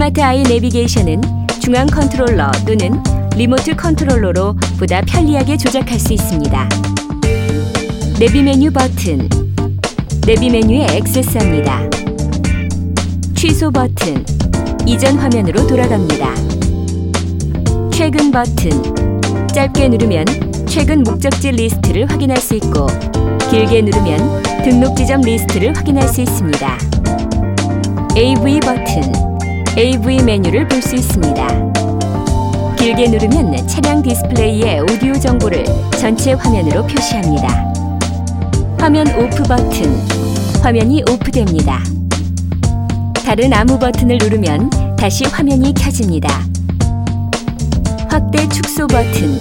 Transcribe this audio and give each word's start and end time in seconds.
스마트 0.00 0.22
아이 0.22 0.42
내비게이션은 0.44 1.20
중앙 1.60 1.86
컨트롤러 1.86 2.50
또는 2.66 3.02
리모트 3.36 3.76
컨트롤러로 3.76 4.56
보다 4.78 5.02
편리하게 5.02 5.58
조작할 5.58 6.00
수 6.00 6.14
있습니다. 6.14 6.68
내비 8.18 8.42
메뉴 8.42 8.70
버튼, 8.70 9.28
내비 10.26 10.48
메뉴에 10.48 10.86
액세스합니다. 10.92 11.82
취소 13.34 13.70
버튼, 13.70 14.24
이전 14.86 15.18
화면으로 15.18 15.66
돌아갑니다. 15.66 16.34
최근 17.92 18.30
버튼, 18.30 18.70
짧게 19.48 19.86
누르면 19.90 20.24
최근 20.66 21.02
목적지 21.02 21.50
리스트를 21.50 22.10
확인할 22.10 22.38
수 22.38 22.54
있고 22.54 22.86
길게 23.50 23.82
누르면 23.82 24.62
등록 24.64 24.96
지점 24.96 25.20
리스트를 25.20 25.76
확인할 25.76 26.08
수 26.08 26.22
있습니다. 26.22 26.78
AV 28.16 28.60
버튼, 28.60 29.29
AV 29.80 30.22
메뉴를 30.24 30.68
볼 30.68 30.82
수 30.82 30.94
있습니다. 30.94 31.72
길게 32.76 33.08
누르면 33.08 33.66
차량 33.66 34.02
디스플레이의 34.02 34.80
오디오 34.80 35.14
정보를 35.14 35.64
전체 35.98 36.34
화면으로 36.34 36.86
표시합니다. 36.86 37.72
화면 38.78 39.08
오프 39.08 39.42
버튼, 39.44 39.96
화면이 40.62 41.02
오프됩니다. 41.10 41.82
다른 43.24 43.54
아무 43.54 43.78
버튼을 43.78 44.18
누르면 44.18 44.68
다시 44.98 45.24
화면이 45.24 45.72
켜집니다. 45.72 46.28
확대 48.06 48.46
축소 48.50 48.86
버튼, 48.86 49.40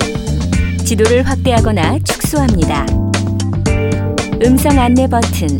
지도를 0.85 1.23
확대하거나 1.23 1.99
축소합니다. 2.05 2.85
음성 4.45 4.79
안내 4.79 5.05
버튼, 5.05 5.59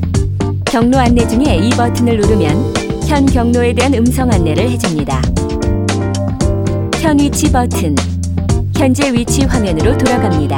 경로 0.63 0.97
안내 0.99 1.27
중에 1.27 1.57
이 1.57 1.69
버튼을 1.71 2.15
누르면 2.15 2.78
현 3.09 3.25
경로에 3.25 3.73
대한 3.73 3.91
음성 3.95 4.31
안내를 4.31 4.69
해줍니다. 4.69 5.19
현 7.01 7.17
위치 7.17 7.51
버튼, 7.51 7.95
현재 8.77 9.11
위치 9.11 9.45
화면으로 9.45 9.97
돌아갑니다. 9.97 10.55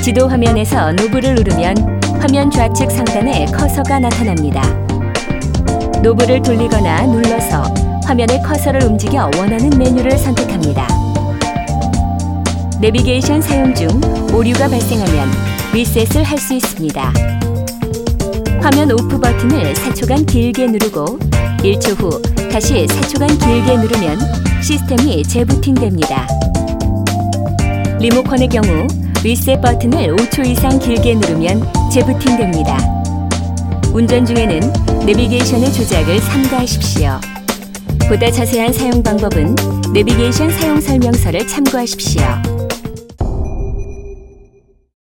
지도 0.00 0.26
화면에서 0.26 0.90
knob를 0.94 1.34
누르면 1.34 2.00
화면 2.18 2.50
좌측 2.50 2.90
상단에 2.90 3.44
커서가 3.52 3.98
나타납니다. 3.98 4.62
knob를 6.02 6.40
돌리거나 6.40 7.02
눌러서 7.04 7.64
화면의 8.06 8.42
커서를 8.42 8.82
움직여 8.84 9.30
원하는 9.36 9.68
메뉴를 9.68 10.12
선택합니다. 10.16 10.88
내비게이션 12.80 13.42
사용 13.42 13.74
중 13.74 13.88
오류가 14.32 14.66
발생하면 14.68 15.28
리셋을 15.74 16.24
할 16.24 16.38
수 16.38 16.54
있습니다. 16.54 17.12
화면 18.60 18.90
오프 18.92 19.18
버튼을 19.18 19.72
4초간 19.72 20.26
길게 20.26 20.66
누르고 20.66 21.18
1초 21.58 22.00
후 22.00 22.22
다시 22.50 22.86
4초간 22.86 23.38
길게 23.38 23.76
누르면 23.76 24.18
시스템이 24.62 25.22
재부팅됩니다. 25.22 26.26
리모컨의 28.00 28.48
경우 28.48 28.86
리셋 29.22 29.60
버튼을 29.60 30.14
5초 30.16 30.46
이상 30.46 30.78
길게 30.78 31.14
누르면 31.14 31.62
재부팅됩니다. 31.92 32.78
운전 33.92 34.24
중에는 34.26 34.60
내비게이션의 35.06 35.72
조작을 35.72 36.20
삼가하십시오. 36.20 37.20
보다 38.08 38.30
자세한 38.30 38.72
사용 38.72 39.02
방법은 39.02 39.54
내비게이션 39.92 40.50
사용 40.50 40.80
설명서를 40.80 41.46
참고하십시오. 41.46 42.57